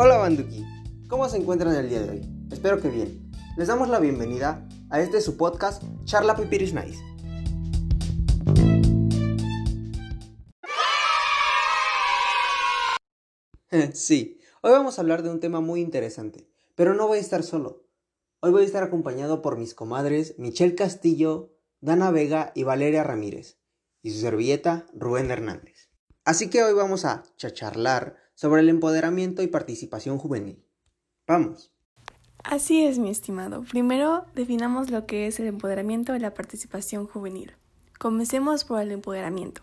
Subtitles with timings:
[0.00, 0.64] Hola Banduki,
[1.08, 2.20] ¿cómo se encuentran el día de hoy?
[2.52, 3.32] Espero que bien.
[3.56, 7.02] Les damos la bienvenida a este su podcast Charla Pipiris Nice.
[13.92, 17.42] sí, hoy vamos a hablar de un tema muy interesante, pero no voy a estar
[17.42, 17.84] solo.
[18.38, 23.58] Hoy voy a estar acompañado por mis comadres Michelle Castillo, Dana Vega y Valeria Ramírez,
[24.02, 25.90] y su servilleta Rubén Hernández.
[26.24, 30.64] Así que hoy vamos a chacharlar sobre el empoderamiento y participación juvenil.
[31.26, 31.74] Vamos.
[32.44, 33.64] Así es, mi estimado.
[33.64, 37.56] Primero definamos lo que es el empoderamiento y la participación juvenil.
[37.98, 39.62] Comencemos por el empoderamiento.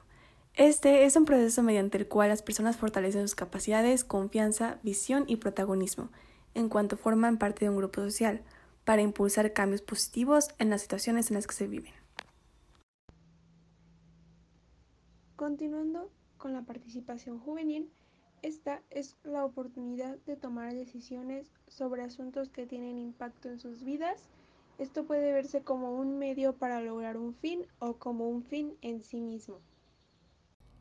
[0.56, 5.38] Este es un proceso mediante el cual las personas fortalecen sus capacidades, confianza, visión y
[5.38, 6.10] protagonismo,
[6.54, 8.44] en cuanto forman parte de un grupo social,
[8.84, 11.94] para impulsar cambios positivos en las situaciones en las que se viven.
[15.38, 17.90] Continuando con la participación juvenil,
[18.42, 24.22] esta es la oportunidad de tomar decisiones sobre asuntos que tienen impacto en sus vidas.
[24.78, 29.02] Esto puede verse como un medio para lograr un fin o como un fin en
[29.02, 29.60] sí mismo.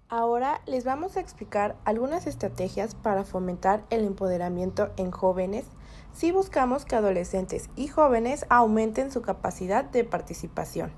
[0.09, 5.65] Ahora les vamos a explicar algunas estrategias para fomentar el empoderamiento en jóvenes
[6.13, 10.93] si buscamos que adolescentes y jóvenes aumenten su capacidad de participación.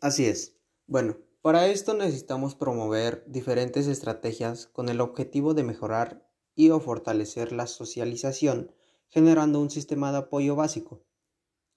[0.00, 0.56] Así es.
[0.86, 7.52] Bueno, para esto necesitamos promover diferentes estrategias con el objetivo de mejorar y o fortalecer
[7.52, 8.72] la socialización,
[9.08, 11.02] generando un sistema de apoyo básico,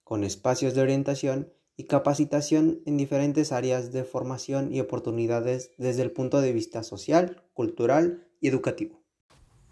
[0.03, 6.11] con espacios de orientación y capacitación en diferentes áreas de formación y oportunidades desde el
[6.11, 9.01] punto de vista social, cultural y educativo.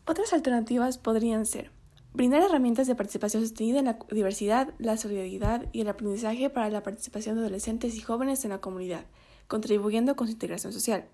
[0.07, 1.71] Otras alternativas podrían ser
[2.13, 6.83] brindar herramientas de participación sostenida en la diversidad, la solidaridad y el aprendizaje para la
[6.83, 9.05] participación de adolescentes y jóvenes en la comunidad,
[9.51, 11.09] contribuyendo con su integración social.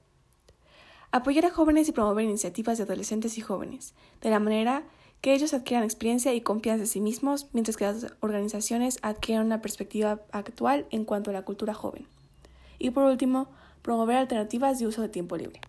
[1.11, 4.83] Apoyar a jóvenes y promover iniciativas de adolescentes y jóvenes, de la manera
[5.21, 9.63] que ellos adquieran experiencia y confianza en sí mismos, mientras que las organizaciones adquieran una
[9.63, 12.05] perspectiva actual en cuanto a la cultura joven.
[12.77, 13.49] Y por último,
[13.81, 15.59] promover alternativas de uso de tiempo libre.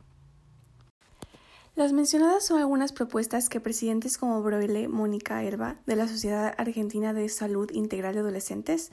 [1.75, 7.15] Las mencionadas son algunas propuestas que presidentes como Broile Mónica Herba, de la Sociedad Argentina
[7.15, 8.91] de Salud Integral de Adolescentes,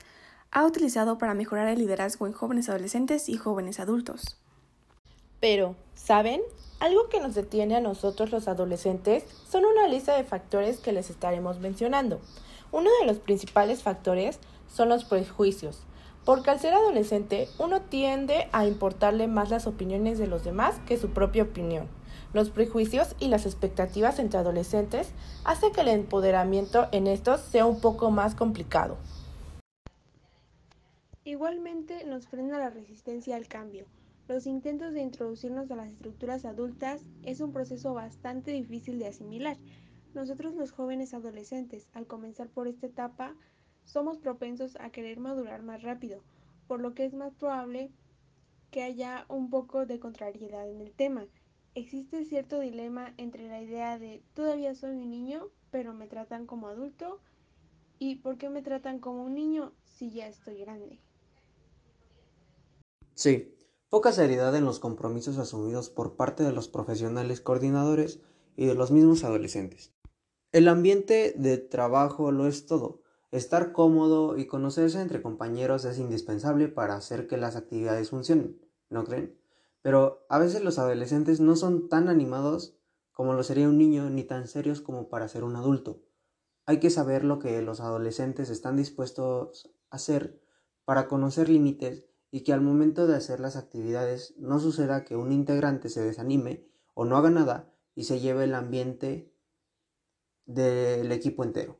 [0.56, 4.38] ha utilizado para mejorar el liderazgo en jóvenes adolescentes y jóvenes adultos.
[5.38, 6.40] Pero, ¿saben?
[6.80, 11.10] Algo que nos detiene a nosotros los adolescentes son una lista de factores que les
[11.10, 12.22] estaremos mencionando.
[12.72, 15.80] Uno de los principales factores son los prejuicios,
[16.24, 20.96] porque al ser adolescente uno tiende a importarle más las opiniones de los demás que
[20.96, 21.86] su propia opinión.
[22.32, 25.10] Los prejuicios y las expectativas entre adolescentes
[25.44, 28.96] hacen que el empoderamiento en estos sea un poco más complicado.
[31.26, 33.86] Igualmente nos frena la resistencia al cambio.
[34.28, 39.56] Los intentos de introducirnos a las estructuras adultas es un proceso bastante difícil de asimilar.
[40.14, 43.34] Nosotros los jóvenes adolescentes, al comenzar por esta etapa,
[43.82, 46.22] somos propensos a querer madurar más rápido,
[46.68, 47.90] por lo que es más probable
[48.70, 51.26] que haya un poco de contrariedad en el tema.
[51.74, 56.68] Existe cierto dilema entre la idea de todavía soy un niño, pero me tratan como
[56.68, 57.20] adulto,
[57.98, 61.00] y por qué me tratan como un niño si ya estoy grande.
[63.16, 63.56] Sí,
[63.88, 68.20] poca seriedad en los compromisos asumidos por parte de los profesionales coordinadores
[68.56, 69.94] y de los mismos adolescentes.
[70.52, 73.00] El ambiente de trabajo lo es todo.
[73.30, 78.60] Estar cómodo y conocerse entre compañeros es indispensable para hacer que las actividades funcionen,
[78.90, 79.40] ¿no creen?
[79.80, 82.76] Pero a veces los adolescentes no son tan animados
[83.12, 86.02] como lo sería un niño ni tan serios como para ser un adulto.
[86.66, 90.38] Hay que saber lo que los adolescentes están dispuestos a hacer
[90.84, 95.32] para conocer límites y que al momento de hacer las actividades no suceda que un
[95.32, 99.32] integrante se desanime o no haga nada y se lleve el ambiente
[100.46, 101.78] del equipo entero.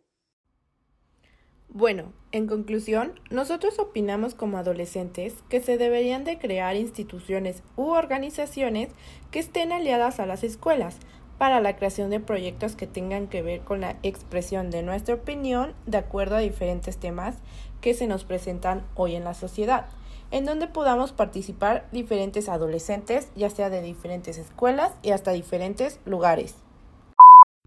[1.69, 8.89] Bueno, en conclusión, nosotros opinamos como adolescentes que se deberían de crear instituciones u organizaciones
[9.31, 10.99] que estén aliadas a las escuelas
[11.39, 15.75] para la creación de proyectos que tengan que ver con la expresión de nuestra opinión
[15.87, 17.37] de acuerdo a diferentes temas
[17.81, 19.89] que se nos presentan hoy en la sociedad
[20.31, 26.55] en donde podamos participar diferentes adolescentes, ya sea de diferentes escuelas y hasta diferentes lugares.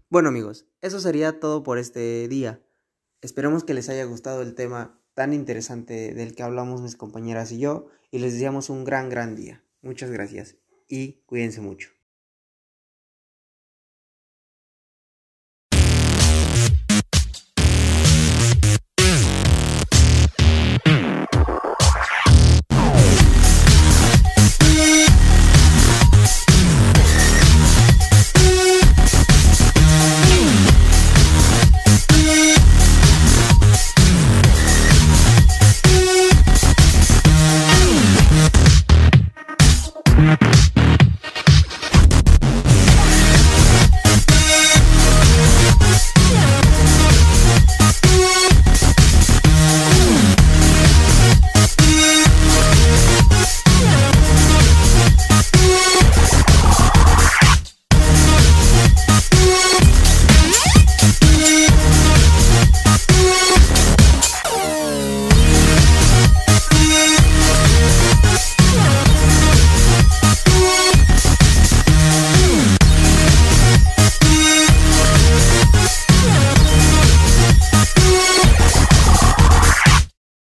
[0.08, 2.60] Bueno amigos, eso sería todo por este día.
[3.22, 7.58] Esperemos que les haya gustado el tema tan interesante del que hablamos mis compañeras y
[7.58, 9.62] yo y les deseamos un gran, gran día.
[9.82, 10.56] Muchas gracias
[10.88, 11.99] y cuídense mucho.